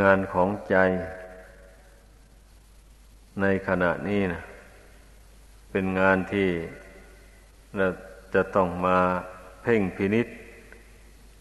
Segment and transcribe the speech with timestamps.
[0.00, 0.76] งานของใจ
[3.40, 4.42] ในขณะนี้นะ
[5.70, 6.50] เป็นงานที่
[7.76, 7.88] เรา
[8.34, 8.98] จะต้องมา
[9.62, 10.26] เพ่งพินิษ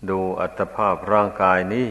[0.09, 1.88] ดูอัตภาพร่างกายนี้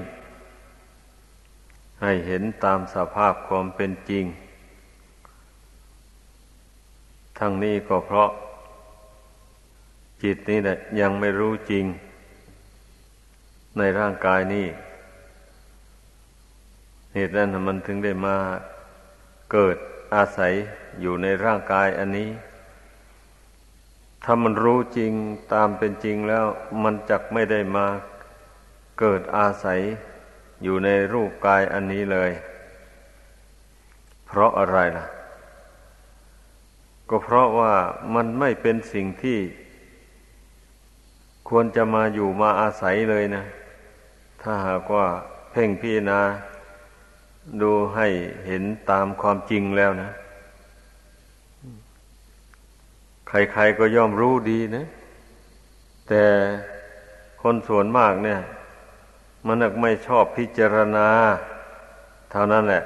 [2.02, 4.24] ให้เห็นตามสภาพความเป็นจริง
[7.38, 8.30] ทั้งนี้ก็เพราะ
[10.22, 11.84] จิตนี้แหละยังไม่รู้จริง
[13.78, 14.66] ในร่างกายนี้
[17.14, 18.36] เหตุนั้นมันถึงได้มา
[19.52, 19.76] เกิด
[20.14, 20.52] อาศัย
[21.00, 22.30] อยู่ในร่างกายอันนี้
[24.24, 25.12] ถ้ามันรู้จริง
[25.52, 26.46] ตามเป็นจริงแล้ว
[26.82, 27.86] มันจักไม่ได้มา
[29.00, 29.80] เกิดอาศัย
[30.62, 32.30] อยู่ในรูปกายอันนี้เลย
[34.26, 35.06] เพราะอะไรล่ะ
[37.08, 37.74] ก็เพราะว่า
[38.14, 39.38] มันไม่เป็นสิ่งที่
[41.48, 43.44] ควรจะมาอยู่มาอาศัยเลยนะ
[44.42, 45.06] ถ้าหากว่า
[45.50, 46.20] เพ่งพิจารณา
[47.62, 48.06] ดูให้
[48.46, 50.10] เห็นตามความจริงแล้วนะ
[53.28, 54.84] ใครๆก็ย่อมรู้ดีนะ
[56.08, 56.24] แต่
[57.42, 58.40] คนส่วนมากเนี่ย
[59.46, 61.08] มันไม่ชอบพิจารณา
[62.30, 62.82] เท่านั้นแหละ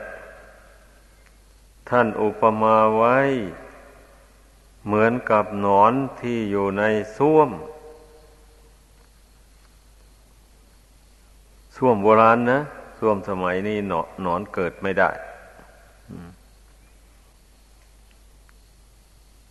[1.89, 3.19] ท่านอุปมาไว้
[4.87, 6.83] เหมือนกับหนอนที่อยู่ใน
[7.17, 7.51] ส้วม
[11.77, 12.61] ส้วมโบราณนะ
[13.05, 15.11] ส้วมสมัยนี้หนอนอนเกิดไม่ได้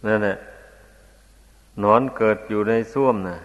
[0.06, 0.38] นั่นแหละ
[1.84, 3.40] นอนเกิดอยู่ในส้วมนะ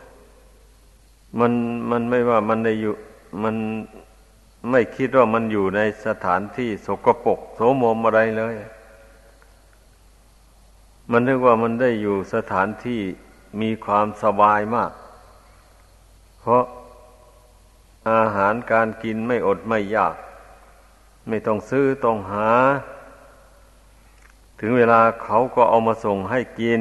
[1.39, 1.53] มัน
[1.91, 2.95] มันไม่ว่ามันได้อยู่
[3.43, 3.57] มัน
[4.71, 8.55] ไม่คิดว่ามันอยู่ในสถานที่สกปรกโสมมอะไรเลย
[11.11, 13.01] มันนึกว่ามันได้อยู่สถานที่
[13.61, 14.93] มีความสบายมาก
[16.41, 16.65] เพราะ
[18.11, 20.15] อาหารการกินไม่อดไม่ยาก
[21.29, 22.51] ไม่ต้องซื้อต้องหา
[24.61, 26.81] ถึงเวลาเขาก็เอามาส่งให้กิน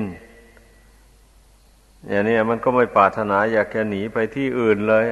[2.07, 5.05] อย่างนี้มันก็ไม่ปรารถนาอยากจะหนีไปที่อื่นเลย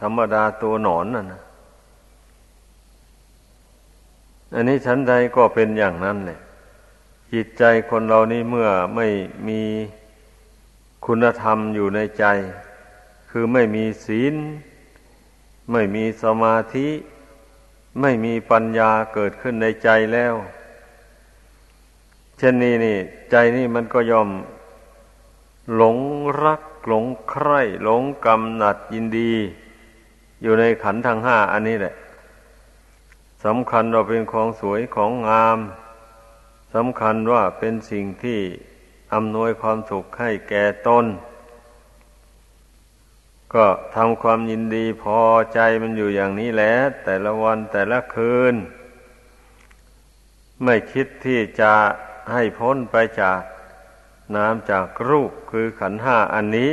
[0.00, 1.42] ธรรมดาตัวหนอนน่ะนะ
[4.54, 6.38] อันนี้ชั้นใดก็เป็นอย่างนั้นเลย
[7.32, 9.06] จิตใจคนเรานี่เมื่อไม่
[9.48, 9.60] มี
[11.06, 12.24] คุณธรรมอยู่ในใจ
[13.30, 14.34] คือไม่มีศีล
[15.72, 16.88] ไม่มีสมาธิ
[18.00, 20.34] ไม่มีปัญญาเกิดขึ้นในใจแล้ว
[22.38, 22.98] เช่นนี้นี่
[23.30, 24.28] ใจนี่มันก็ยอม
[25.74, 25.98] หลง
[26.44, 29.32] รัก หลงใคร่หลงกำหนัดยินดี
[30.42, 31.94] อยู่ในขันธ์ทางห้าอันนี้แหละ
[33.44, 35.58] สำคัญว่าเป็นของสวยของงาม
[36.74, 38.40] สำคัญว่าเป็นสิ่งที่
[39.14, 41.04] อำนวยความสุขให้แก่ตน
[43.54, 45.20] ก็ทำความยินดีพอ
[45.54, 46.74] ใจมันอยู่อย่างนี้แหละ
[47.04, 48.54] แต่ละวันแต่ละคืน
[50.64, 51.74] ไม่คิดที่จะ
[52.32, 53.42] ให้พ้นไปจาก
[54.36, 56.72] น้ำจากรูปคือขันห้าอันนี้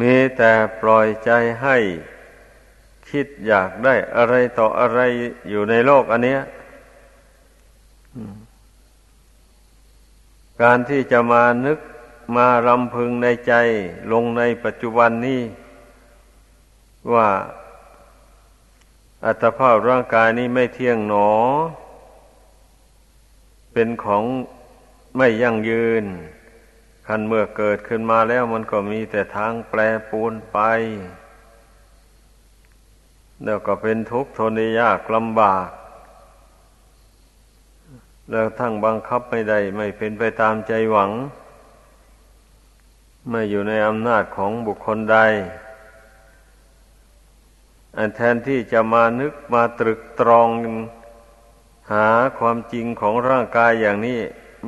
[0.00, 1.30] มีแต่ปล่อยใจ
[1.62, 1.76] ให้
[3.08, 5.00] คิดอยากได้อะไรต่ออะไร
[5.50, 6.40] อยู่ในโลกอันเนี้ย
[10.62, 11.78] การที่จะมานึก
[12.36, 13.54] มารำพึงในใจ
[14.12, 15.42] ลงในปัจจุบันนี้
[17.12, 17.28] ว่า
[19.24, 21.30] อัตภาพร่างกายนี้ไม่เที่ยงหนอ
[23.72, 24.24] เป็นของ
[25.16, 26.04] ไม่ยั่งยืน
[27.06, 30.58] คันเมื่อเกิดขึ้นมาแล้วมันก็มีแต่ทางแปรปูนไป
[33.44, 35.68] แล้วก็เป็นทุกข์ทนยากลำบาก
[38.30, 41.10] แล้วทั้งบังคับไม่ได้ ไม่เป็นไปตามใจหวัง
[43.28, 45.18] ไม่อยู่ในอำนาจของบุคคลใด
[47.96, 50.48] อันแทนที่จะมานึกมาตรึกตรอง
[51.92, 52.06] หา
[52.38, 54.20] ความจริงของร่างกายอย่างนี้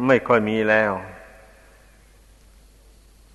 [0.07, 0.93] ไม่ค่อยมีแล้ว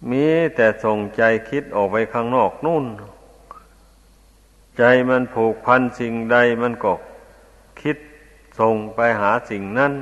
[0.09, 0.25] มี
[0.55, 2.85] แต่ส่งใจคิดออกไปข้างนอกนู่น
[4.77, 6.93] ใจมันผูกพันสิ่งใดมันก็
[7.81, 7.97] คิด
[8.59, 9.93] ส่งไปหาสิ่งนั้น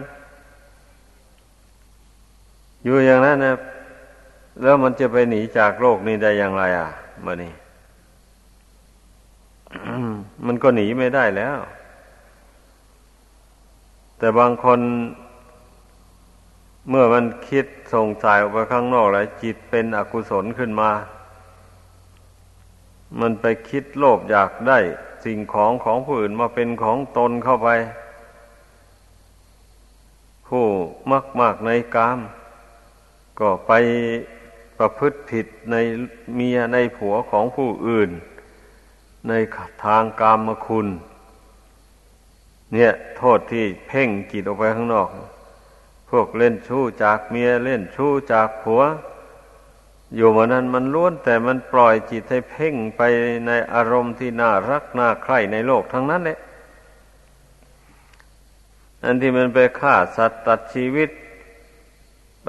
[2.84, 3.56] อยู่อย่างนั้นนะ
[4.62, 6.90] แล้วมันจะไปหนีจากโลกนี้ได้อย่างไร อะ
[7.26, 7.54] มื่อนี้
[10.46, 11.58] มันก็หนีไม่ได้แล้ว
[14.18, 14.80] แต่บางคน
[16.90, 20.92] เมื่อมันคิดส่งสายออกไปข้างนอกแล้วจิตเป็นอกุศลขึ้นมา
[23.20, 24.80] มันไปคิดโลภอยากได้
[25.26, 27.70] สิ่งของของผู้อื่นมาเป็นของตนเข้าไป
[30.48, 30.66] ผู้
[31.12, 32.20] มากมากในกาม
[33.40, 33.72] ก็ไป
[34.78, 35.76] ประพฤติผิดใน
[36.36, 38.10] เมียในผัวของผู้อื่น
[39.30, 39.34] ใน
[39.86, 40.88] ทางกามคุณ
[42.74, 45.08] เนี่ยโทษที่เพ่งจิตออกไปข้างนอก
[46.10, 48.82] พวกเล่นชู้จากเมียเล่นชู้จากผัว
[50.16, 53.02] อยู่มานั้นมันล้วนแต่มันปล่อยจิตให้เพ่งไป
[53.48, 56.40] ในอารมณ์ที่น่ารักน่าใคร่ในโลกทั้งนั้นแหละ
[59.04, 61.10] อันที่มันไปฆ่าสัตว์ตัดชีวิต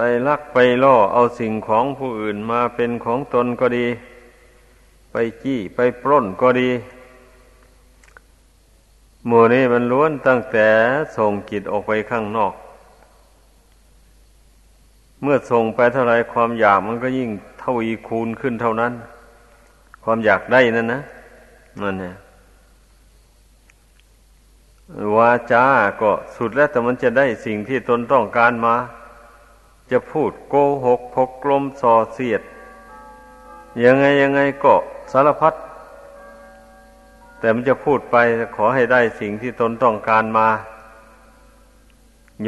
[0.01, 3.87] ไปลักไปล่อเอาสิ่งของผู้อื่นมาเป็นของตนก็ดี
[5.13, 6.71] ไปจี้ไปปล้นก็ดี
[9.27, 10.69] หมู่นี้มันล้วนตั้งแต่
[11.17, 12.55] ส่งจิตออกไปข้างนอก
[15.23, 17.31] เมื่อส่งไปเท่าไรความอยากมันก็ยิ่ง
[17.61, 18.93] เท่าอีคูณขึ้นเท่านั้น
[20.05, 21.01] ความอยากได้นั่นนะ
[21.83, 22.15] นั่นเนี่ย
[25.17, 25.65] วาจา
[26.01, 28.77] ก็สุดแล้วแต่มันจะได้สิ่งที่ตนต้องการมา
[29.91, 30.55] จะพูดโก
[30.85, 32.43] หกพกลมส่อเสียด
[33.85, 34.75] ยังไงยังไงก็
[35.13, 35.55] สารพัด
[37.39, 38.17] แต่มันจะพูดไป
[38.57, 40.49] ขอให้ได้สิ่งที่ตนต้องการมา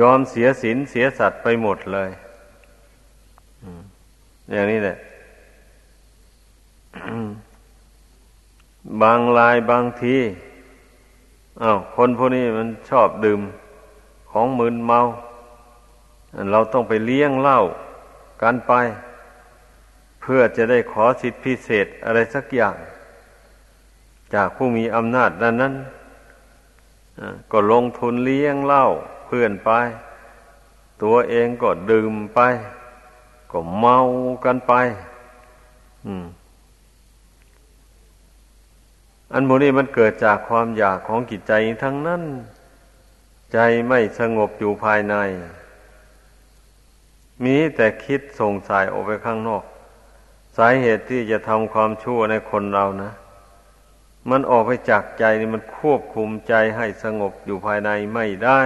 [0.00, 2.10] ยอมเสียศีลเสียสัตว์ไปหมดเลย
[4.52, 4.96] อย่างนี้แหละ
[9.02, 10.16] บางลายบางที
[11.62, 13.40] อา้าวคนพวกนี้มันชอบดื่ม
[14.31, 15.00] ของมึนเมา
[16.53, 17.61] เราต้องไปเลี้ยงเหล้า
[18.43, 18.73] กันไป
[20.21, 22.77] เพื่อจะได้ขอสิทธิพิเศษอะไรสักอย่าง
[24.35, 25.75] จากผู้มีอำนาจนั้นนั้น
[27.53, 28.85] ก็ลงทุนเลี้ยงเหล้า
[29.27, 29.71] เพื่อนไป
[31.03, 32.41] ตัวเองก็ดื่มไป
[33.50, 33.99] ก็เมา
[34.44, 34.73] กันไป
[39.33, 41.53] อันโมนี้มันเกิดจากความอยากของกิจใจ
[41.85, 42.23] ทั้งนั้น
[43.53, 45.15] ใจไม่สงบอยู่ภายใน
[47.44, 49.64] มีแต่คิดส่งสายออกไปข้างนอก
[50.56, 53.10] สาเหตุที่จะทำความชั่วในคนเรานะ
[54.31, 58.60] มันออกไปจากใจนี่มันควบคุมใจให้สงบอยู่ภายในไม่ได้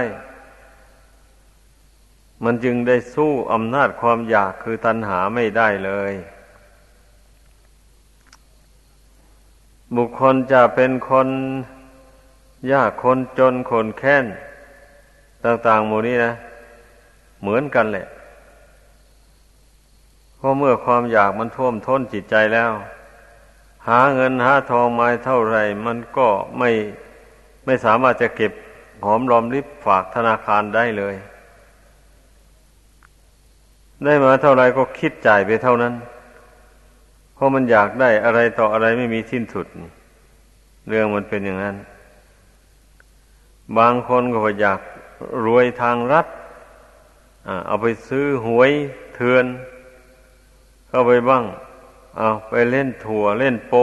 [2.43, 6.13] มันจึงได้สู้อำนาจความอยากคือตัณหาไม่ได้เลย
[9.95, 11.27] บุคคลจะเป็นคน
[12.71, 14.25] ยากคนจนคนแค้น
[15.43, 16.33] ต่างๆหมู่นี้นะ
[17.41, 18.07] เหมือนกันแหละ
[20.45, 22.71] เพราะเมื่อความอยากมันท่วมท้นจิตใจแล้ว
[23.87, 26.27] หาเงินหาทองมาเท่าไรมันก็
[26.57, 26.69] ไม่
[27.65, 28.51] ไม่สามารถจะเก็บ
[29.05, 31.15] หอมรอมริบฝากธนาคารได้เลย
[34.03, 35.93] ได้มาเท่าไรก็คิดจ่ายไปเท่านั้น
[37.33, 39.67] เพราะมันอยากได้อะไรต่ออะไรไม่มีสิ้นสุด
[40.87, 41.75] เรื่องมันเป็นอย่างนั้น
[43.77, 44.79] บางคนก็อยาก
[45.45, 46.27] รวยทางรัฐ
[47.67, 48.71] เอาไปซื้อหวย
[49.17, 49.47] เถือน
[50.95, 51.43] เข้าไปบ้าง
[52.17, 53.73] เอาไปเล่นถั่วเล่นโป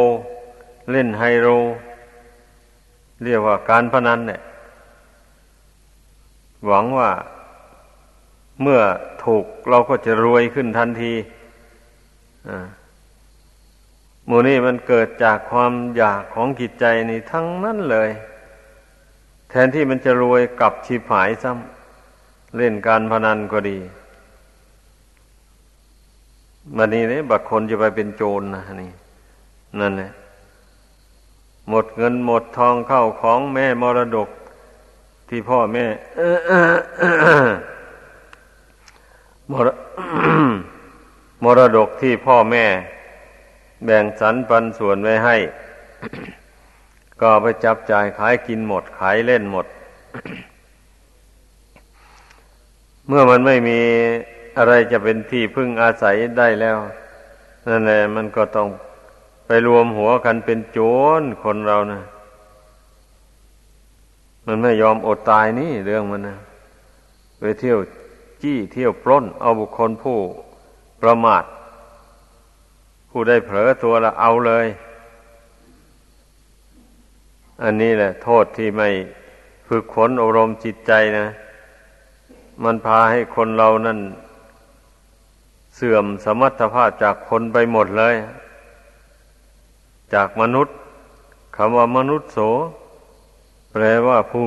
[0.91, 1.49] เล่นไฮโล
[3.25, 4.41] เรียกว่าการพนันเนี่ย
[6.67, 7.11] หวังว่า
[8.63, 8.81] เมื่อ
[9.25, 11.13] ถูกเราก็จะรวยขึ้นทันที
[14.27, 18.11] หมูนี่มันเกิดจากความอยากของจิตใจนี่ทั้งนั้นเลย
[19.51, 23.79] แทนที่มันจะรวยกลับชีพหายซ้ำเล่นการพนันก็ดี
[26.77, 28.91] มันนี้เนี่ยบักคนจะไปเป็นโจรนะนี่
[29.81, 30.11] นั่นแหละ
[31.69, 34.29] หมดเงินหมดทองเข้าของแม่มรดก
[35.29, 35.85] ที่พ่อแม่
[39.51, 39.69] มร
[41.45, 42.65] มรดกที่พ่อแม่
[43.85, 45.37] แบ่งสรรปันส่วนไว้ให้
[47.21, 49.67] ก็ไปจับจ่ายขายกินหมด ขายเล่นหมด
[53.07, 53.81] เมื่อมันไม่มี
[54.59, 56.79] อะไรจะเป็นที่พึ่งอาศัยได้แล้ว
[57.69, 58.69] นั่นแหละมันก็ต้อง
[59.47, 60.79] ไปรวมหัวกันเป็นโจ
[61.21, 62.01] รคนเรานะ
[64.47, 66.37] มันไม่ยอมอดตายนี่เรื่องมันนะ
[67.39, 67.79] ไปเที่ยว
[68.43, 70.19] จี้เที่ยวปล้น เอาบุคคลผู้
[71.01, 71.45] ประมาท
[73.11, 74.67] ผู้ได้เผลอตัวละเอาเลย
[77.63, 78.89] อันนี้แหละ โทษที่ไม่
[79.69, 81.27] ฝึกฝนอบรมจิตใจนะ
[82.65, 83.99] มันพาให้คนเรานั่น
[85.85, 88.15] สื่อมสมรรถภาพจากคนไปหมดเลย
[90.15, 90.75] จากมนุษย์
[91.57, 92.39] คำว่ามนุษย์โส
[93.73, 94.45] แปลว่าผู้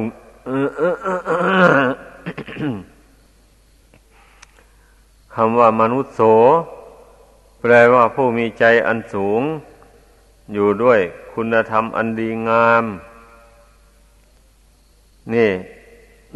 [5.35, 6.21] คำว่ามนุษย์โส
[7.61, 9.41] แปลว่าผู้มีใจอันสูง
[10.53, 10.99] อยู่ด้วย
[11.33, 12.85] คุณธรรมอันดีงาม
[15.33, 15.51] นี่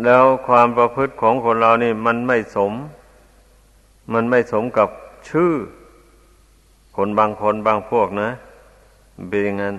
[0.03, 2.73] แล้วความประพฤติของคนเรานี่มันไม่สม
[4.13, 4.89] มันไม่สมกับ
[5.29, 5.53] ชื่อ
[6.95, 8.29] คนบางคนบางพวกนะ
[9.29, 9.75] เป็นอย่างนั้น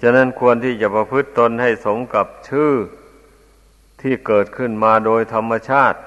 [0.00, 2.72] ฉะนั้นควรที่จะประพฤติตนให้สมกับชื่อ
[4.00, 5.98] ที่เกิดขึ้นมาโดยธรรมชาติ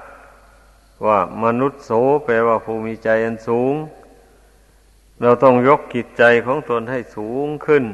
[1.06, 1.90] ว่ามนุษย์โส
[2.24, 3.74] แปลว่าผู้มีใจอันสูง
[5.20, 7.84] เราต้องยกกิจใจของตนให้สูงขึ้น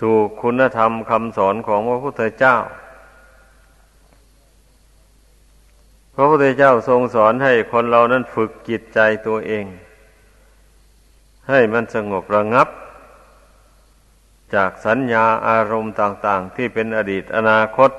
[0.00, 2.56] สู่คุณธรรมคำสอนของพระพุทธเจ้า
[6.07, 9.64] พ ระพุทธเจ้าทรงสอนให้คนเรานั้นฝึกจิตใจตัวเอง
[11.48, 12.68] ให้มันสงบระงับ
[14.54, 17.90] จากสัญญาอารมณ์ต่าง ๆ ที่เป็นอดีตอนาคต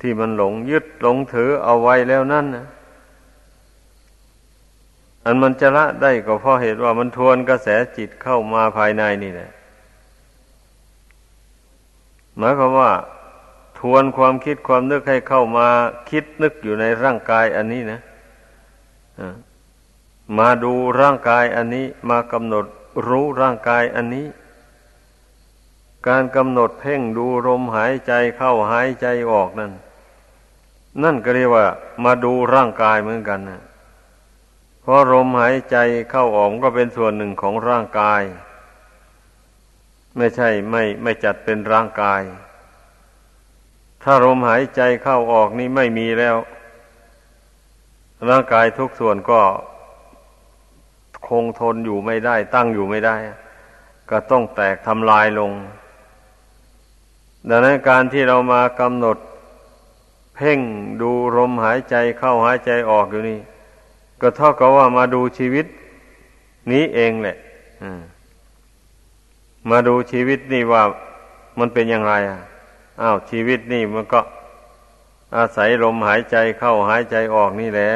[0.00, 2.66] ที่มันหลงยึดหลงถือเอาไว้แล้วนั่นนะ
[5.24, 9.50] อันมันจะละได้ก็เพราะเหตุว่ามันทวนกระแสจิตเข้ามาภายในนี่แหละ
[12.38, 12.90] หมายความว่า
[13.78, 15.68] ทวนความคิดความนึกให้เข้ามา
[16.10, 18.00] คิดนึกอยู่ในร่างกายอันนี้นะ
[20.38, 22.64] มาดูร่างกายอันนี้มากำหนด
[23.08, 24.26] รู้ร่างกายอันนี้
[26.08, 29.72] การกำหนดเพ่งดูลมหายใจเข้าหายใจออกนั่น
[31.02, 31.66] นั่นก็เรียกว่า
[32.04, 33.60] มาดูร่างกายเหมือนกันนะ
[34.82, 35.76] เพราะลมหายใจ
[36.10, 38.22] เข้าออกก็เป็นส่วนหนึ่งของร่างกาย
[40.16, 42.22] ไม่ใช่ไม่ไม่จัดเป็นร่างกาย
[44.08, 46.36] ถ้าลมหายใจเข้าออกนี่ไม่มีแล้ว
[48.28, 49.40] ร่างกายทุกส่วนก็
[51.28, 53.16] คงทนอยู่ไม่ได้ ตั้งอยู่ไม่ได้
[54.10, 55.52] ก็ต้องแตกทำลายลง
[57.48, 59.16] ดังนั้นการที่เรามากำหนด
[60.34, 60.60] เพ่ง
[61.02, 63.40] ดูลมหายใจเข้าหายใจออกอยู่นี่
[64.20, 65.66] ก็เท่ากับว่ามาดูชีวิต
[66.72, 67.36] นี้เองแหละ
[69.70, 70.82] มาดูชีวิตนี่ว่า
[71.58, 72.40] มันเป็นอย่างไรอะ
[73.00, 74.20] อ้าวชีวิตนี่มันก็
[75.36, 77.92] อาศัยลมหายใจเข้าหายใจออกนี่แหละ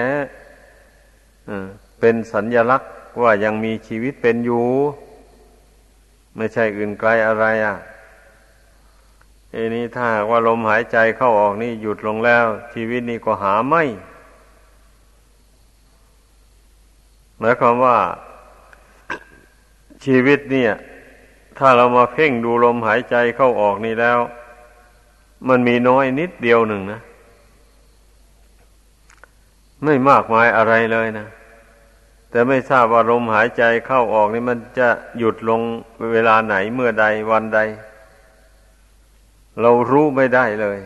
[2.01, 2.91] เป็นสัญญลักษณ์
[3.23, 4.67] ว่ายังมีชีวิตเป็นอยู่
[6.37, 7.77] ไม่ใช่อื่นไกลอะไรอะ
[9.53, 13.83] เอนี้ถ้าว่าลมหายใจเข้าออกนี่หยุดลงแล้ว ชีวิตนี้ก็หาไม่
[17.39, 17.99] หมายความว่า
[20.05, 20.73] ชีวิตเนี่ย
[21.59, 24.19] ถ้าเรามาเพ่งดูลมหายใจเข้าออกนี่แล้ว
[25.49, 27.01] มันมีน้อยนิดเดียวหนึ่งนะ
[29.85, 31.27] ไม่มากมายอะไรเลยนะ
[32.31, 35.61] แต่ไม่ทราบว่าลมหายใจเข้าออกนี่มันจะหยุดลง
[36.13, 37.61] เวลาไหนเมื่อใดวันใด
[39.61, 40.79] เรารู้ไม่ได้เลย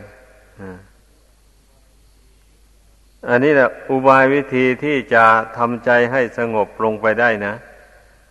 [3.29, 5.25] อันนี้แหละอุบายวิธีที่จะ
[5.57, 7.53] ทำใจให้สงบลงไปได้นะ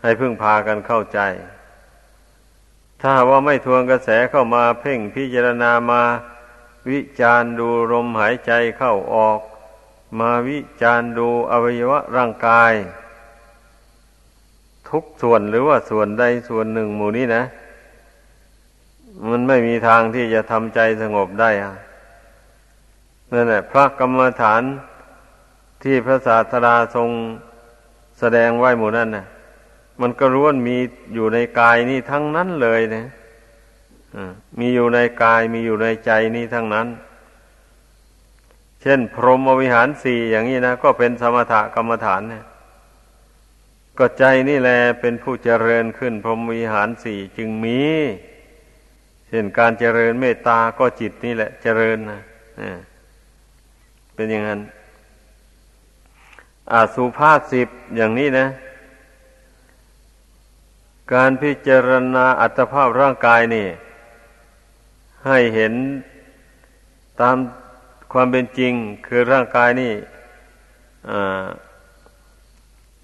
[0.02, 1.21] ให้พึ่งพากันเข้าใจ
[3.00, 6.02] ถ้าว่าไม่ทวนกระแสเข้ามาเพ่งพิจารณามา
[6.90, 9.40] วิจารดูลมหายใจเข้าออก
[10.18, 12.72] มาวิจารดูอวัยวะร่างกาย
[14.88, 17.42] ทุกส่วนหรือว่าส่วนใดส่วนหนึ่งหมู่นี้นะ
[19.30, 21.74] มันไม่มีทางที่จะทำใจสงบได้อะ
[23.32, 24.62] นั่นแหละพระกรรมฐาน
[25.82, 27.08] ที่พระศาสดาทรง
[28.18, 29.24] แสดงไว้หมู่นั้นน่ะ
[30.00, 30.76] มันก็ร้วนมี
[31.14, 33.04] อยู่ในกายนี่ทั้งนั้นเลยนะ
[34.58, 36.88] มีอยู่ในกายมีอยู่ในใจนี่ทั้งนั้น
[38.82, 42.44] เช่น พรหมวิหารสี่อย่างนี้นะก็เป็นสมถกรรมฐานเนี่ย
[43.98, 47.80] ก็ใจนี่แหละเป็นผู้เจริญขึ้น พรหมวิหารสี่จึงมี
[49.28, 52.20] เช่นการเจริญเมตตาก็จิตนี่แหละ เจริญนะ
[54.14, 54.60] เป็นอย่างนั้น
[56.72, 58.46] อาสุภาสิบอย่างนี้นะ
[61.12, 63.66] การพิจารณาอัตภาพร่างกายนี่
[65.26, 65.73] ให้เห็น
[67.20, 67.37] ตาม
[68.12, 68.73] ความเป็นจริง
[69.06, 69.92] คือร่างกายนี่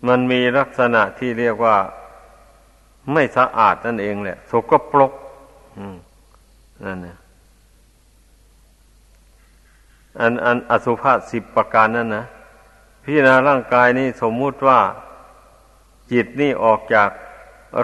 [0.09, 1.77] มันมีลักษณะที่เรียกว่า
[3.13, 5.13] ไม่สะอาดนั่นเองแหละสกปรก
[6.85, 7.17] นั่นนะ
[10.21, 12.25] อันอันอสุภะสิบประการนั่นนะ
[13.05, 14.81] พิจารณาร่างกายนี่สมมุติว่า
[16.13, 17.11] จิตนี่ออกจาก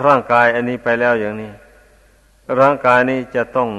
[0.05, 1.53] ร่างกายอันนี้ไปแล้วอย่างนี้
[2.61, 3.71] ร่างกายนี้จะต้อง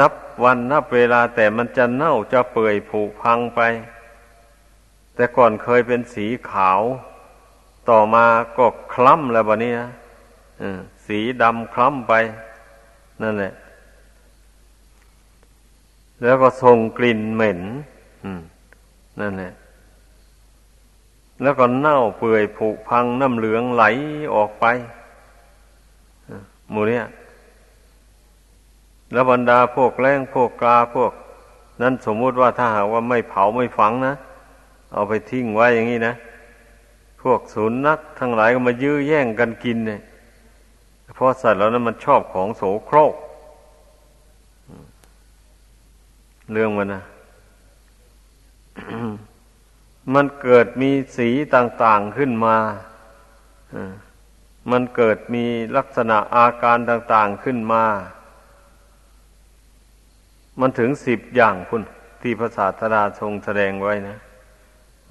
[0.00, 0.12] นับ
[0.42, 3.60] วันนับเวลาแต่มันจะเน่าจะเปื่อยผุพังไป
[5.14, 6.80] แต่ก่อนเคยเป็นสีขาว
[7.88, 8.24] ต่อมา
[8.58, 9.88] ก็คล้ำแล้วบะนี้นะ
[11.06, 12.12] สีดำคล้ำไป
[13.22, 13.52] นั่นแหละ
[16.22, 17.60] แล้วก็ส่งกลิ่นเหม็น
[19.20, 19.52] นั่นแหละ
[21.42, 23.84] แล้วก็เน่าเปื่อยผุพังน้ำเหลืองไหล
[24.34, 24.64] ออกไป
[26.70, 27.04] หมูเนี่ย
[29.12, 31.12] แล้วบรรดาพวกแรงพวกกาพวก
[31.82, 34.14] นั้นสมมุติว่าถ้าหากว่าไม่เผาไม่ฝังนะ
[34.92, 36.14] เอาไปทิ้งไว้อย่างนี้นะ
[37.22, 40.00] พวกสุนัขทั้งหลายก็มายื้อแย่งกันกินเนี่ย
[41.14, 43.14] เพราะสัตว์แล้วนั้นมันชอบของโสโครก
[46.52, 47.02] เรื่องมันนะ
[50.14, 52.56] มันเกิดมีสีต่าง ๆขึ้นมา
[54.70, 55.44] มันเกิดมี
[55.76, 57.84] ลักษณะอาการต่าง ๆขึ้นมา
[60.60, 61.82] มันถึงสิบอย่างคุณ
[62.22, 64.16] ที่พระศาสดาทรงแสดงไว้นะ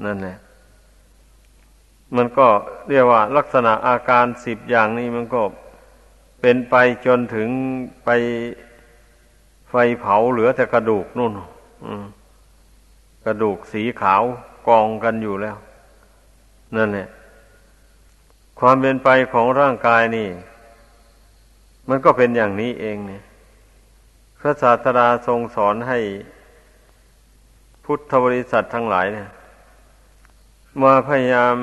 [0.06, 0.38] นั่นแหละ
[2.16, 2.48] มันก็
[2.90, 5.42] เรียกว่า ลักษณะอาการสิบอย่างนี้มันก็
[6.42, 7.50] เป็นไปจนถึง
[8.06, 8.10] ไป
[9.70, 11.32] ไฟเผาเหลือแต่กระดูกนู่น
[13.26, 14.24] กระดูกสีขาว
[14.68, 15.58] กองกันอยู่แล้ว
[16.76, 17.08] นั่นแหละ
[18.60, 20.28] ความเป็นไปของร่างกายนี่
[21.90, 23.24] มันก็เป็นอย่างนี้เองเนี่ย
[24.40, 26.00] พระศาสดาทรงสอนให้
[27.84, 29.30] พุทธบริษัททั้งหลายเนี่ย
[30.82, 31.56] มาพยายาม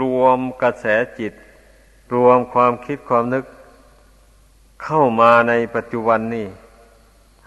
[0.00, 0.86] รวมกระแส
[1.18, 1.32] จิต
[2.14, 3.44] รวมความคิดความนึก
[4.84, 6.46] เข้ามาในปัจจุบันนี่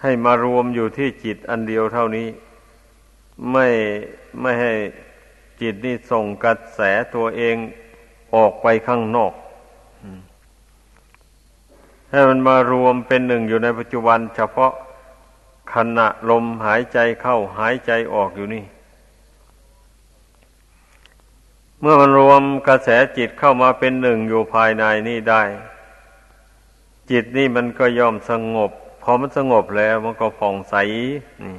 [0.01, 2.27] ให้มารวมอยู่ที่จิตอันเดียวเท่านี้
[3.51, 3.67] ไม่
[4.41, 4.73] ไม่ให้
[5.61, 6.81] จิตนี่ส่งกระแส
[7.15, 7.55] ตัวเอง
[8.35, 9.33] ออกไปข้างนอก
[12.11, 14.71] ให้มันมารวมเป็นหนึ่งอยู่ในปัจจุบัน เฉพาะ
[15.73, 18.63] ขณะลมหายใจเข้าหายใจออกอยู่นี่
[21.79, 25.43] เมื่อมันรวมกระแสจิตเข้ามาเป็นหนึ่งอยู่ภายในนี่ได้
[27.11, 30.75] จิตนี่มันก็ยอมสงบ พอมันสงบแล้วมันก็ผ่องใส
[31.43, 31.57] นี่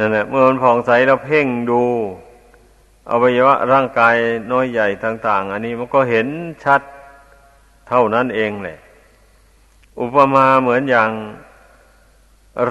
[0.00, 1.82] นั่นแหละเมื่อมันผ่องใสแล้วเพ่งดู
[3.10, 4.16] อวัยวะร่างกาย
[4.52, 6.26] น้อยใหญ่ต่าง ๆ อันนี้มันก็เห็น
[6.64, 6.82] ชัด
[7.88, 8.78] เท่านั้นเองแหละ
[10.00, 11.10] อุปมาเหมือนอย่าง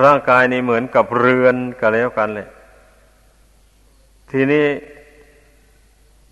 [0.02, 2.48] ร่างกายนี่เหมือนกับเรือนกันแล้วกันเลย
[4.32, 4.68] ทีนี้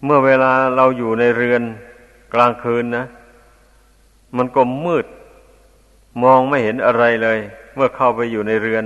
[0.04, 1.62] เมื่อเวลาเราอยู่ในเรือน
[2.34, 3.06] กลางคืนนะ
[4.38, 5.06] มันก็มืด
[6.24, 7.40] มองไม่เห็นอะไรเลย
[7.76, 8.86] เมื่อเข้าไปอยู่ในเรือน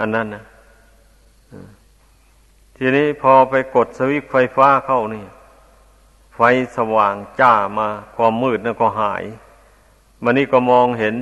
[0.00, 0.44] อันนั้นนะ
[2.84, 5.24] ทีนี้พอไปกดสวิตไฟฟ้าเข้านี่
[6.36, 6.40] ไฟ
[6.76, 9.24] สว่างจ้ามาความมืดนั่นก็หาย
[10.22, 11.14] มันนี่ก็มองเห็น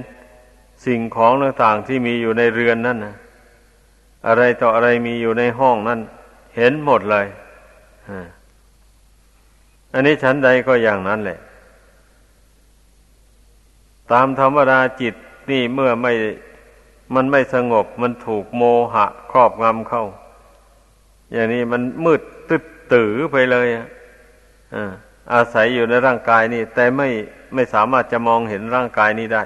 [0.87, 3.15] สิ่งของต่างๆที่มีอยู่ในเรือนนั่นนะ
[4.27, 6.01] อะไรต่ออะไรมีอยู่ในห้องนั่น
[6.57, 7.27] เห็นหมดเลย
[9.95, 11.39] อันนี้ชั้นใดก็อย่างนั้นแหละ
[14.13, 15.15] ตามธรรมดาจิต
[15.51, 16.13] นี่เมื่อไม่
[17.15, 18.63] มันไม่สงบมันถูกโม
[18.95, 20.07] หะ ครอบงำเข้า
[21.33, 23.87] อย่างนี้มันมืดตึ๊ดตือไปเลยอะ
[25.33, 27.09] อาศัยอยู่ในร่างกายนี่ แต่ไม่
[27.55, 29.45] ไม่สามารถจะมองเห็นร่างกายนี้ได้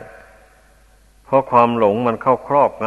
[1.24, 2.86] เพราะความหลงมันเข้าครอบง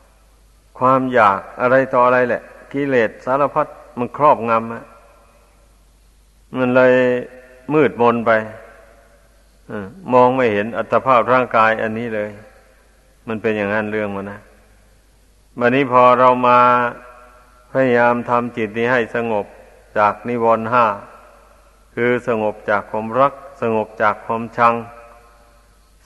[0.00, 3.66] ำความอยากอะไรต่ออะไรแหละ กิเลสสารพัด
[3.98, 4.84] มันครอบงำอะ
[6.56, 6.94] มันเลย
[7.74, 8.30] มืดมนไป
[9.70, 9.72] อ
[10.12, 12.30] มองไม่เห็นอัตภาพร่างกายอันนี้เลย
[13.28, 14.40] มันเป็นอย่างนั้นเรื่องมันนะ
[15.58, 16.58] วันนี้พอเรามา
[17.70, 19.46] พยายามทำจิตนี้ให้สงบ
[19.98, 20.86] จากนิวรณ์ห้า
[21.94, 24.74] คือสงบจากความรัก สงบจากความชัง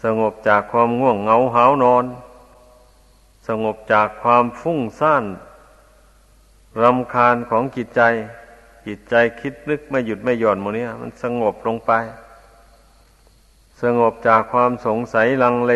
[0.05, 2.05] สงบจากความง่วงเหงาหานอน
[3.49, 5.25] สงบจากความฟุ้งซ่าน
[6.83, 8.03] รำคาญของจิตใจ
[8.87, 11.93] จิตใจคิดนึกไม่หยุดไม่หย่อนโมเนี้ยมันสงบลงไป
[13.83, 15.75] สงบจากความสงสัยลังเล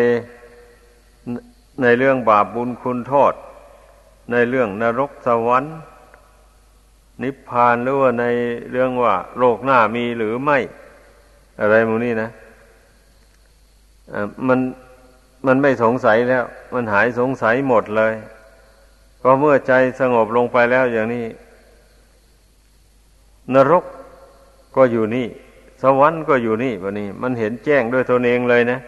[1.81, 3.33] ในเรื่องบาปบุญคุณโทษ
[4.31, 5.75] ในเรื่องนรกสวรรค์
[7.23, 8.25] นิพพานหรือว่าใน
[8.71, 10.57] เรื่องว่า โลกหน้ามีหรือไม่
[11.59, 12.29] อะไรมูนี่นะ
[14.47, 14.59] มัน
[15.45, 18.13] มันไม่สงสัยแล้ว มันหายสงสัยหมดเลย
[19.23, 21.25] ก็เมื่อใจสงบลงไปแล้วอย่างนี้
[23.53, 23.85] นรก
[24.75, 25.27] ก็อยู่นี่
[25.83, 28.79] สวรรค์ก็อยู่นี่วันนี้ มันเห็นแจ้งด้วยตนเองเลยนะ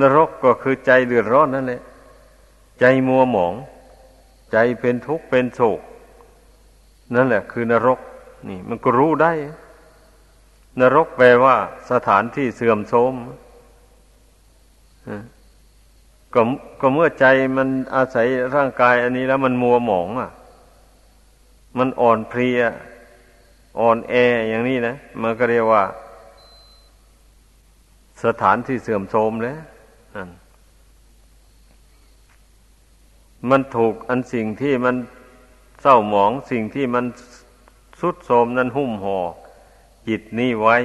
[0.00, 1.82] นรกก็คือใจเดือดร้อนนั่นแหละ
[2.80, 3.54] ใจมัวหมอง
[4.52, 5.80] ใจเป็นทุกข์เป็นโศก
[7.14, 8.00] นั่นแหละคือนรก
[8.48, 9.32] นี่ มันก็รู้ได้
[10.80, 11.56] นรกแปลว่า
[11.90, 13.14] สถานที่เสื่อมโทรม
[16.34, 16.40] ก็
[16.80, 20.30] ก็เมื่อใจมันอาศัยร่างกาย อันนี้แล้วมันมัวหมองอะ
[21.78, 22.58] มันอ่อนเพลีย
[23.80, 24.14] อ่อนแอ
[24.48, 25.84] อย่างนี้นะ มันก็เรียกว่า
[28.24, 29.60] สถานที่เสื่อมโทรมแล้ว
[33.50, 34.96] มันถูกอันสิ่งที่มัน
[35.82, 37.04] เศร้าหมองสิ่งที่มัน
[38.00, 39.18] สุดโทมนั้นหุ้มห่อ
[40.08, 40.76] จิตนี้ไว้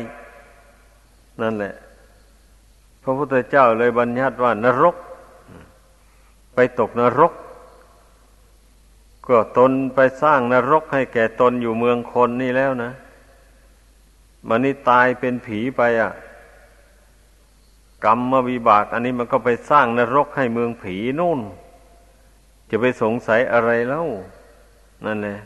[1.42, 1.74] นั่นแหละ
[3.04, 4.96] พระพุทธเจ้าเลยบัญญัติว่านรก
[6.54, 7.34] ไปตกนรก
[9.28, 12.92] ก็ตนไปสร้างนรกให้แก่ตนอยู่เมืองคนนี่แล้วนะ
[14.48, 16.12] มันนี่ตายเป็นผีไปอะ
[18.06, 21.40] กรรมวิบาก อันนี้มันก็ไปสร้างนรกให้เมืองผีนู่น
[22.72, 24.08] จะไปสงสัยอะไรแล้ว
[25.06, 25.40] นั่นแหละ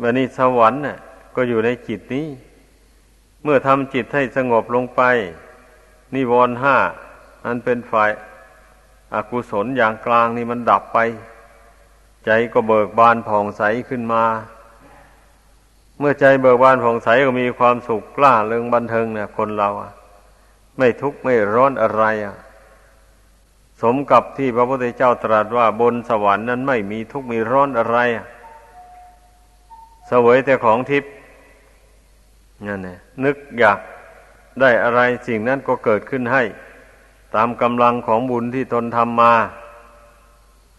[0.00, 0.98] วันนี้สวรรค์น่ะ
[1.36, 2.26] ก็อยู่ในจิตนี้
[3.42, 5.02] เมื่อทำจิตให้สงบลงไป
[6.14, 6.76] นิวรณ์ห้า
[7.46, 8.10] อันเป็นฝ่าย
[9.14, 10.98] อากุศลอย่างกลางนี่มันดับไป
[12.24, 14.24] ใจก็เบิกบานผ่องใสขึ้นมา
[15.98, 19.92] เมื่อใจเบิกบานผ่องใสก็มีความสุขกล้าเริงบันเทิงเนี่ยคนเราอะ
[20.78, 22.36] ไม่ทุกข์ไม่ร้อนอะไรอะ
[23.82, 27.98] สมกับที่พระพุทธเจ้าตรัสว่าบนสวรรค์นั้นไม่มีทุกข์มีร้อนอะไร
[30.06, 31.10] เสวยแต่ของทิพย์
[32.66, 33.78] นั่นแหละนึกอยาก
[34.60, 36.42] ได้อะไรสิ่งนั้นก็เกิดขึ้นให้
[37.34, 39.34] ตามกำลังของบุญที่ตนทำมา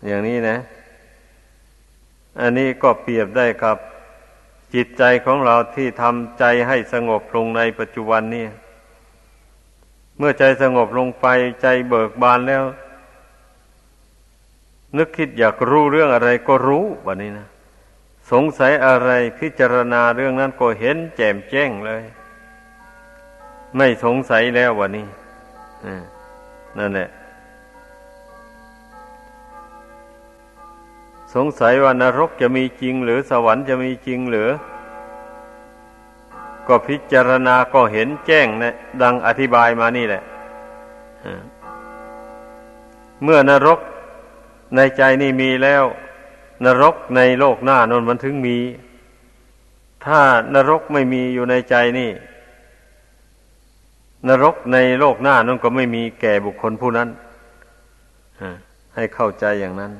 [0.07, 0.57] อย่างนี้นะ
[2.41, 3.77] อันนี้ก็เปรียบได้กับ
[4.73, 8.45] จิตใจของเราที่ทำใจให้สงบลงในปัจจุบันนี้
[10.17, 11.27] เมื่อใจสงบลงไป
[11.61, 12.63] ใจเบิกบานแล้ว
[14.97, 17.47] นึกคิดอยากรู้เรื่องอะไรก็รู้แบบนี้นะ
[18.31, 22.03] สงสัยอะไรพิจารณาเรื่องนั้นก็เห็นแจ่มแจ้งเลย
[23.75, 25.07] ไม่สงสัยแล้ววันนี้
[26.77, 27.09] นั่นแหละ
[31.35, 34.49] สงสัยว่านรกจะมีจริง หรือสวรรค์จะมีจริงหรือ
[36.67, 40.23] ก็พิจารณาก็เห็นแจ้งนะดังอธิบายมานี่แหละ
[43.23, 43.79] เมื่อนรก
[44.75, 45.83] ในใจนี่มีแล้ว
[46.65, 48.57] นรกในโลกหน้านนมันถึงมี
[50.05, 50.21] ถ้า
[50.55, 52.11] นรกไม่มีอยู่ในใจนี่
[54.27, 57.09] นรกในโลกหน้านั่นก็ไม่มีแก่บุคคลผู้นั้น
[58.95, 59.91] ให้เข้าใจอย่างนั้น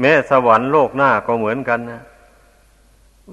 [0.00, 2.02] แม้สวรรค์โลกหน้าก็เหมือนกันนะ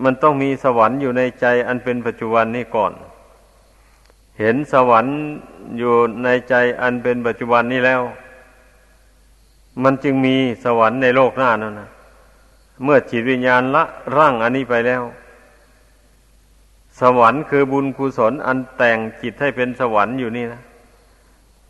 [0.04, 2.94] มันต้องมีสวรรค์อยู่ในใจ อันเป็นปัจจุบันนี้ก่อน
[4.40, 5.16] เห็นสวรรค์
[5.78, 8.02] อยู่ในใจอันเป็นปัจจุบันนี้แล้ว
[9.84, 11.90] มันจึงมีสวรรค์ในโลกหน้านั่นนะ
[12.84, 13.84] เมื่อจิตวิญญาณละ
[14.16, 15.04] ร่างอันนี้ไปแล้ว
[17.02, 20.62] สวรรค์คือบุญกุศลอันแต่งจิตให้เป็นสวรรค์อยู่นี่นะ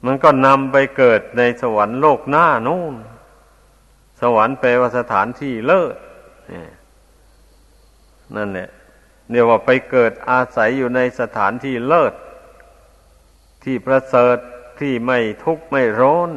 [0.05, 2.95] มันก็นำไปเกิดในสวรรค์โลกหน้านู่น
[4.21, 5.95] สวรรค์แปลว่าสถานที่เลิศ
[8.35, 8.69] นั่นแหละ
[9.31, 12.13] เรียกว่าไปเกิดอาศัยอยู่ในสถานที่เลิศ
[13.63, 14.37] ที่ประเสริฐ
[14.79, 16.29] ที่ไม่ทุกข์ไม่ร้อน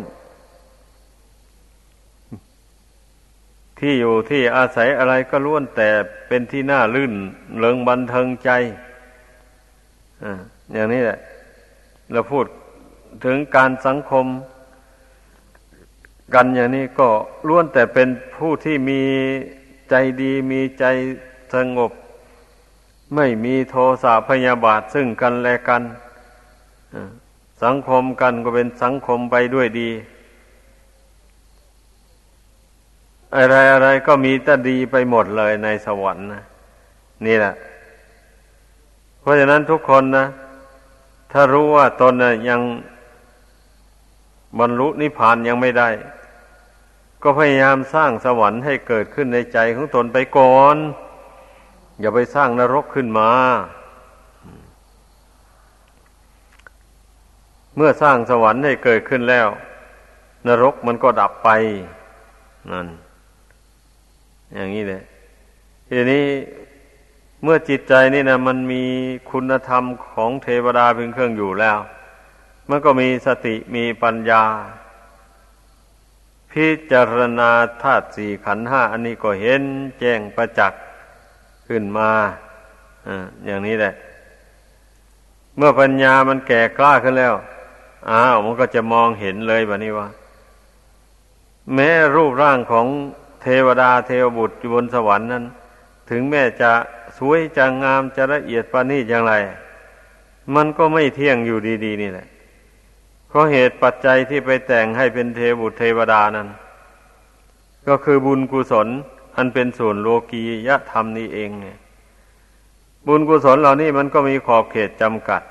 [3.79, 5.89] ที่อยู่ที่อาศัยอะไรก็ล้วนแต่
[6.29, 7.13] เป็นที่น่าลื่น
[7.59, 8.51] เลิงบันเทิงใจ
[10.23, 10.33] อ่า
[10.73, 11.19] อย่างนี้แหละ
[12.13, 12.47] เราพูด
[13.25, 14.27] ถึงการสังคม
[16.35, 17.09] กันอย่างนี้ก็
[17.49, 19.03] ล้วนแต่เป็นผู้ที่มี
[19.91, 20.85] ใจดีมีใจ
[21.55, 21.93] สงบ
[23.15, 25.83] ไม่มีโทสะพยาบาทซึ่งกันและกัน
[27.63, 29.91] สังคมกันก็เป็นสังคมไปด้วยดี
[33.37, 36.45] อะไรอะไรก็มีแต่ดีไปหมดเลยในสวรรค์นะ
[37.27, 37.55] นี่แหละ
[39.21, 40.27] เพราะฉะนั้นทุกคนนะ
[41.33, 42.61] ถ้ารู้ว่าตนนะยัง
[44.59, 45.89] บรรลุนิพพานยังไม่ได้
[47.23, 50.77] ก็พยายามสร้างสวรรค์ให้เกิดขึ้นในใจของตนไปก่อน
[52.01, 53.31] อย่าไปสร้างนรกขึ้นมา
[57.77, 59.49] เมื่อสร้างสวรรค์ให้เกิดขึ้นแล้ว
[60.47, 61.49] นรกมันก็ดับไป
[62.73, 62.89] นั่น
[64.55, 65.03] อย่างนี้เลย
[65.89, 66.27] ทีนี้
[67.43, 68.85] เมื่อจิตใจนี่นะมันมี
[69.31, 71.79] คุณธรรมของเทวดาเป็นเครื่องอยู่แล้ว
[72.69, 74.43] มันก็มีสติมีปัญญา
[76.51, 77.51] พิจารณา
[77.83, 79.63] ธาตุสี่ขันห้าอันนี้ก็เห็น
[79.99, 80.81] แจ้งประจักษ์
[81.69, 82.11] ขึ้นมา
[83.47, 83.95] อย่างนี้แหละ
[85.57, 87.35] เมื่อปัญญามันแก่กล้าขึ้นแล้ว
[88.11, 90.09] อ้าวมันก็จะมองเห็นเลยแบบนี้ว่า
[91.75, 92.87] แม้รูปร่างของ
[93.47, 95.45] ทวดาเทวบุตรอยู่บนสวรรค์นั้น
[96.11, 96.71] ถึงแม้จะ
[97.19, 99.35] สวยจะงามจะละเอียดปานนี้อย่างไร
[100.55, 102.27] มันก็ไม่เที่ยงอยู่ดี ๆ นี่แหละ
[103.29, 106.49] เพราะเหตุปัจจัยที่ไปแต่งให้เป็นเทวบุตรเทวดานั้น
[107.89, 108.89] ก็คือบุญกุศล
[109.37, 111.69] อันเป็นส่วนโลกียธรรมนี้เองไง
[113.07, 115.43] บุญกุศลเหล่านี้มันก็มีขอบเขตจำกัด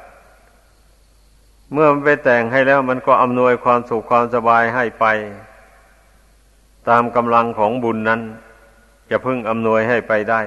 [1.72, 5.06] เมื่อมันไปแต่งให้แล้วมันก็อำนวยความสุขความสบายให้ไป
[6.90, 8.22] ตามกำลังของบุญนั้น
[9.10, 10.42] จะพึ่งอำนวยให้ไปได้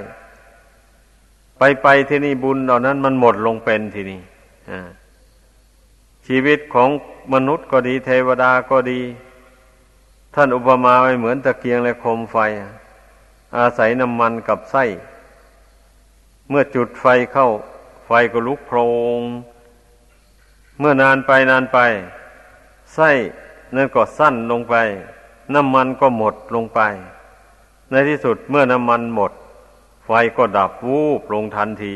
[1.58, 4.20] ไปไปที่นี่บุญเหล่านั้นมันหมดลงเป็นที่นี้
[6.26, 6.88] ชีวิตของ
[7.34, 9.00] มนุษย์ก็ดีเทวดาก็ดี
[10.34, 12.36] ท่านอุปมาไว้เหมือนตะเกียงและโคมไฟ
[13.56, 14.84] อาศัยน้ำมันกับไส้
[16.48, 17.48] เมื่อจุดไฟเข้า
[18.06, 18.78] ไฟก็ลุกโพล
[19.18, 19.20] ง
[20.78, 21.78] เมื่อนานไปนานไป
[22.94, 23.10] ไส้
[23.74, 24.74] นั่นก็สั้นลงไป
[25.54, 26.80] น้ำมันก็หมดลงไป
[27.90, 29.32] ในที่สุดเมื่อน้ำมันหมด
[30.06, 31.94] ไฟก็ดับวูบลงทันที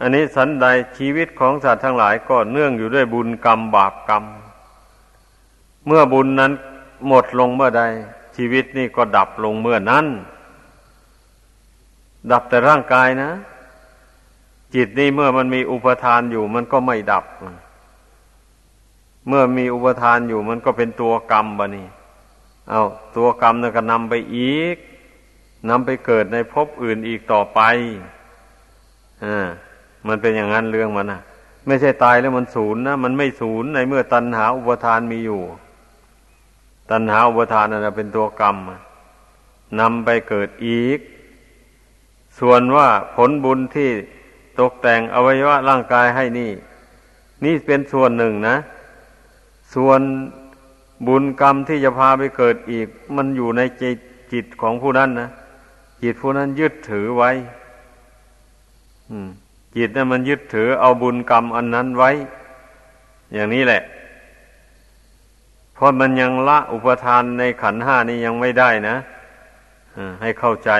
[0.00, 4.24] อันนี้สันใดชีวิตของสัตว์ทั้งหลายก็เนื่องอยู่ด้วยบุญกรรมบาปกรรม
[5.86, 6.52] เมื่อบุญนั้น
[7.08, 7.82] หมดลงเมื่อใด
[8.36, 10.06] ชีวิตนี่ก็ดับลงเมื่อนั้น
[12.32, 13.30] ดับแต่ร่างกายนะ
[14.74, 17.24] จิตนี่เมื่อมันมีอุปทานอยู่มันก็ไม่ดับ
[19.28, 21.86] เมื่อมีอุปทานอยู่มันก็เป็นตัวกรรมบะนี่
[22.70, 22.82] เอา
[23.16, 24.76] ตัวกรรมนั่นก็นำไปอีก
[25.68, 27.60] นำไปเกิดในภพอื่นอีกต่อไป
[29.24, 29.46] อ่า
[30.06, 31.20] มันเป็นอย่างนั้นเรื่องมันนะ
[31.66, 35.42] ไม่ใช่ตายแล้วมันศูนย์นะมันไม่ศูนย์ในเมื่อตัณหาอุปทานมีอยู่
[36.90, 38.56] ตัณหาอุปทานนั่นเป็นตัวกรรม
[39.80, 40.98] นำไปเกิดอีก
[42.38, 43.90] ส่วนว่าผลบุญที่
[44.60, 46.50] ตกแต่งอวัยวะร่างกายให้นี่
[47.44, 48.56] นี่เป็นส่วนหนึ่งนะ
[49.74, 50.00] ส่วน
[51.06, 53.84] บุญกรรมที่จะพาไปเกิดอีก มันอยู่ในใจ
[54.32, 55.28] จิตของผู้นั้นนะ
[56.02, 57.30] จิตผู้นั้นยึดถือไว้
[59.76, 62.10] จิตนั้นมันยึดถือเอาบุญกรรมอันนั้นไว้
[63.34, 63.82] อย่างนี้แหละ
[65.74, 68.96] เพราะมันยังละอุปทานในขันห้านี้ยังไม่ได้นะ
[70.20, 70.70] ให้เข้าใจ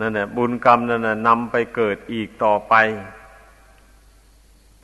[0.00, 2.74] นั่นแหละบุญกรรมนั่นนำไปเกิดอีกต่อไป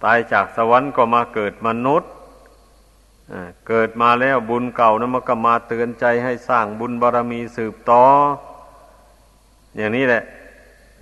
[0.05, 2.11] ตายจากสวรรค์ก็มาเกิดมนุษย์
[3.69, 8.05] เกิดมาแล้วบุญเก่านั้นมันก็มาเตือนใจให้สร้างบุญบารรมีสืบต่อ
[9.77, 10.23] อย่างนี้แหละ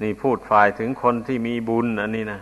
[0.02, 2.40] นี่พูดฝ่ายถึงคนที่มีบุญอันนี้นะ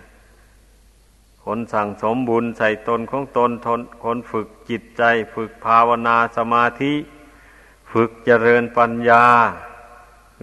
[1.45, 5.03] คนสั่งสมบุญใส่ตนของตนทนคนฝึกจิตใจ
[5.35, 6.95] ฝึกภาวนาสมาธิ
[7.93, 9.25] ฝึกเจริญปัญญา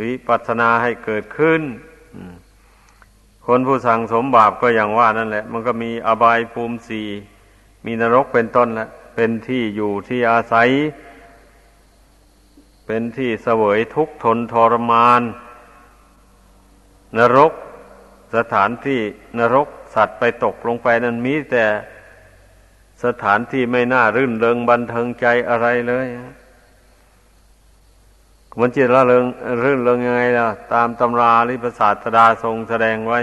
[0.02, 1.62] วิปัสนาให้เกิดขึ้น
[3.46, 7.04] คนผู้สั่งสมบาปก็อย่างว่านั่นแหละ มันก็มีอบายภูมิสี
[7.86, 10.70] มีนรกเป็นต้นแหละเป็นที่อยู่ที่อาศัย
[12.86, 15.22] เป็นที่เสวยทุกข์ทนทรมาน
[17.18, 17.54] นรก
[18.36, 19.02] สถานที่
[19.40, 21.66] นรกสัตว์ไปตกลงไปนั้นมีแต่
[23.04, 26.08] สถานที่ไม่น่ารื่นเริงบันเทิงใจอะไรเลย
[28.60, 29.26] มันจิตละเริง
[29.64, 33.20] รื่นเริงยังไงล่ะ ตามตำราลิปศาสดาทรงแสดงไว้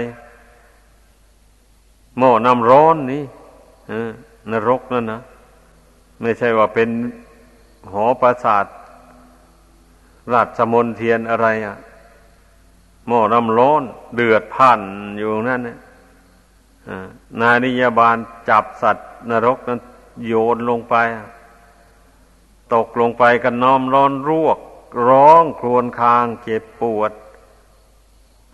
[2.17, 3.23] หม้อน้ำร้อนนี่
[4.51, 5.21] นรกนั่นนะ
[6.21, 6.89] ไม่ใช่ว่าเป็น
[7.91, 8.65] หอประสาท
[10.33, 11.75] ราชมนเทียนอะไรอะ
[13.07, 13.83] หม้อน้ำร้อน
[14.15, 14.81] เดือดพัน
[15.17, 15.77] อยู่นั่นเนี่ย
[17.39, 18.17] นานิยาบาล
[18.49, 19.79] จับสัตว์นรกนั้น
[20.27, 20.95] โยนลงไป
[22.73, 24.59] ตกลงไปกันน้อมร้อนรวก
[25.07, 27.11] ร้องครวญคางเจ็บปวด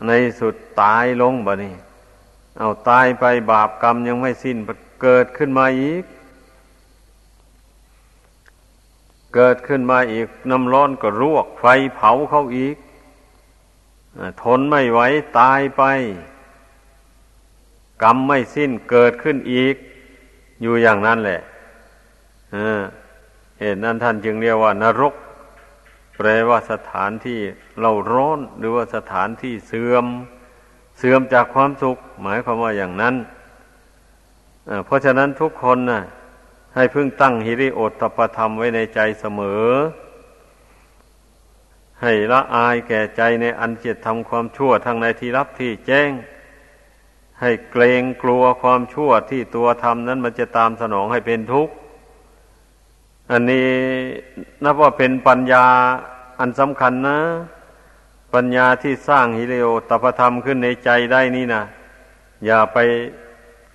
[0.08, 1.76] ในสุดตายลงบะนี่
[2.58, 4.58] เอาตายไปบาปกรรมยังไม่สิ้น
[5.04, 6.04] เกิดขึ้นมาอีก
[9.36, 12.78] เกิดขึ้นมาอีกน้ำร้อนก็รวก ไฟเผาเขาอีก
[14.42, 15.00] ทนไม่ไหว
[15.40, 15.84] ตายไป
[18.04, 19.76] กรรมไม่สิ้นเกิดขึ้นอีก
[20.62, 21.42] อยู่อย่างนั้นแหละ
[23.60, 25.14] เหตุนั้นท่านจึงเรียกว่านรก
[26.22, 27.40] แปลว่าสถานที่
[27.82, 30.06] เราร้อนหรือว่าสถานที่เสื่อม
[30.98, 33.16] เสื่อมจากความสุข หมายความว่าอย่างนั้น
[34.86, 36.04] เพราะฉะนั้นทุกคนนะ่ะ
[36.76, 39.66] ให้พึ่งตั้งฮิริโอตตปธรรมไว้ในใจเสมอ
[42.02, 46.12] ให้ละอายแก่ใจในอันเจตทำความชั่วทั้งในที่รับที่แจ้ง
[47.42, 51.74] ให้เกรงกลัวความชั่วที่ตัวทำนั้นมันจะตามสนองให้เป็นทุกข์
[53.32, 53.68] อันนี้
[54.64, 55.66] นับว่าเป็นปัญญา
[56.40, 57.20] อันสำคัญนะ
[58.34, 61.64] ปัญญาที่สร้างฮิริโอตปธรรมขึ้นในใจได้นี่นะ
[62.46, 62.78] อย่าไป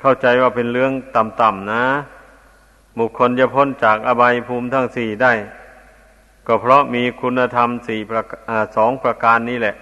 [0.00, 1.84] เข้าใจว่าเป็นเรื่องต่ำๆนะ
[2.98, 5.32] บุคคลจะพ้นจากอบายภูมิทั้งสี่ได้
[6.46, 8.00] ก็เพราะมีคุณธรรมสี่
[8.76, 9.74] สองประการนี้แหละ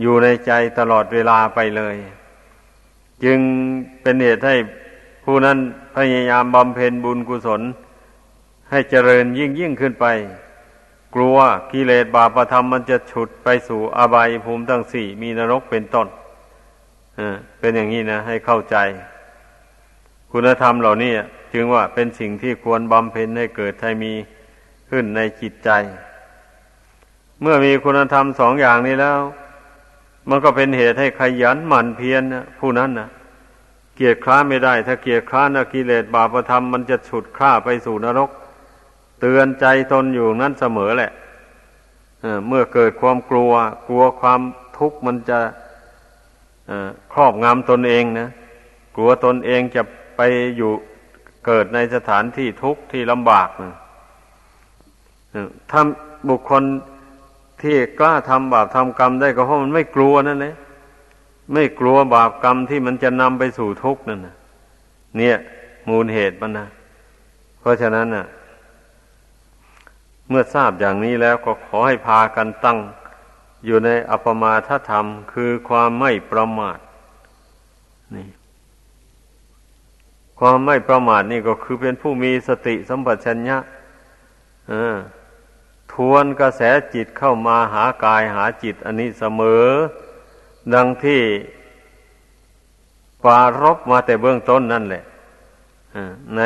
[0.00, 1.96] อยู่ในใจตลอดเวลาไปเลย
[3.24, 3.38] จึง
[4.02, 4.56] เป็นเหตุให้
[5.24, 5.58] ผู้นั้น
[5.96, 7.62] พยายามบำเพ็ญบุญกุศล
[8.74, 10.06] ให้เจริญยิ่งยิ่งขึ้นไป
[11.14, 11.36] กลัว
[11.72, 16.08] กิเลสบาปธรรมมันจะฉุดไปสู่อบายภูมิทั้งสี่มีนรกเป็นต้น
[17.58, 18.76] เป็นอย่างนี้นะให้เข้าใจ
[20.32, 21.12] คุณธรรมเหล่านี้
[21.52, 24.12] จึงว่าเป็นสิ่งที่ควรบำเพ็ญให้เกิดให้มี
[24.90, 25.70] ขึ้นในจิตใจ
[27.40, 29.20] เมื่อมีคุณธรรมสองอย่างนี้แล้ว
[30.28, 33.08] มันก็เป็นเหตุให้ขยันหมั่นเพียรนะผู้นั้นนะ
[33.96, 38.30] เกียรติคร้าไม่ได้ ถ้าเกียรติคร้านกิเลสบาปธรรมมันจะฉุดข้าไปสู่นรก
[39.24, 41.12] ตือนใจตนอยู่นั้นเสมอแหละ
[42.48, 43.52] เมื่อเกิดความกลัว
[43.86, 44.40] กลัวความ
[44.78, 45.38] ทุกข์มันจะ
[47.12, 48.28] ครอบงำตนเองนะ
[48.96, 49.82] กลัวตนเองจะ
[50.16, 50.20] ไป
[50.56, 50.70] อยู่
[51.46, 53.74] เกิดในสถานที่ทุกข์ที่ลำบากนะ
[55.70, 55.80] ถ้า
[56.28, 56.62] บุคคล
[57.62, 60.54] ที่กล้าทำบาปทำกรรมได้ก็เพราะมันไม่กลัวนั่นเลย
[61.54, 64.34] ไม่กลัวบาปกรรมที่มันจะนำไปสู่ทุกข์นั่นนะ
[65.16, 65.36] เนี่ย
[65.88, 66.66] มูลเหตุมันนะ
[67.60, 68.26] เพราะฉะนั้นน่ะ
[70.28, 72.78] เมื่อทราบอย่างนี้แล้วก็ขอให้พากันตั้ง
[73.66, 76.78] อยู่ในอปมาทธรรมคือความไม่ประมาท
[78.16, 78.28] นี่
[80.38, 83.58] ความไม่ประมาทนี่ก็คือเป็นผู้มีสติสัมปชัญญะ
[85.92, 86.62] ทวนกระแส
[86.94, 89.64] จิตเข้ามาหากายหาจิตอันนี้เสมอ
[90.74, 91.22] ดังที่
[93.24, 95.04] ปารบมาแต่เบื้องต้นนั่นแหละ
[96.36, 96.40] ใน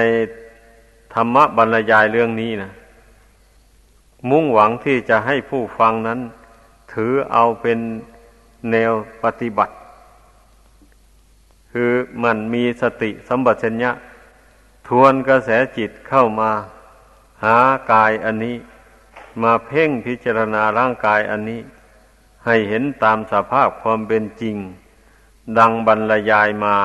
[1.14, 2.70] ธรรมบรรยายเรื่องนี้นะ
[4.31, 6.20] มุ่งหวังที่จะให้ผู้ฟังนั้น
[6.92, 7.78] ถือเอาเป็น
[8.70, 9.74] แนวปฏิบัติ
[11.72, 11.92] คือ
[12.24, 13.90] มันมีสติสัมปชัญญะ
[14.88, 16.50] ทวนกระแสจิตเข้ามา
[17.44, 17.57] หา
[17.92, 18.57] กายอันนี้
[19.42, 21.61] มาเพ่งพิจารณาร่างกายอันนี้
[22.46, 24.57] ให้เห็นตามสภาพความเป็นจริง
[25.59, 26.76] ดังบรรยายมา